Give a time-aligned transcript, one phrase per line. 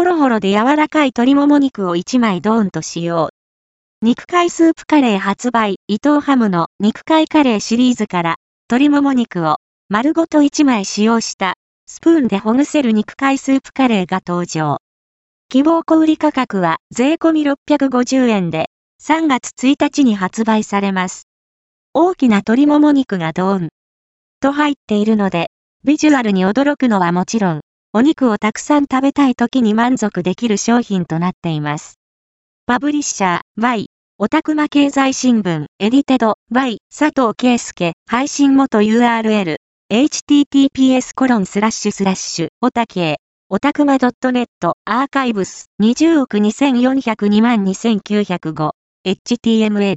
[0.00, 3.28] ホロホロで柔らかい鶏もも肉を1枚ドーンと使用。
[4.00, 8.36] 肉塊スープカレー発売、伊藤ハムの肉塊カレーシリーズから、
[8.70, 9.58] 鶏もも肉を
[9.90, 11.52] 丸ごと1枚使用した、
[11.86, 14.78] スプーンでほぐせる肉塊スープカレーが登場。
[15.50, 18.70] 希望小売価格は税込650円で、
[19.02, 21.28] 3月1日に発売されます。
[21.92, 23.68] 大きな鶏もも肉がドーン
[24.40, 25.50] と入っているので、
[25.84, 27.60] ビジュアルに驚くのはもちろん、
[27.92, 31.98] お肉をたくさん食べたい時に満足できる商品となっています。
[32.64, 39.56] パブリッシャー、Y、オタクマ経済新聞、エディテド、Y、佐藤圭介、配信元 URL、
[39.90, 43.16] https コロンスラッシュスラッシュ、オタケ。
[43.48, 44.46] オタクマ .net、
[44.84, 48.70] アーカイブス、20億2402万2905、
[49.04, 49.96] html。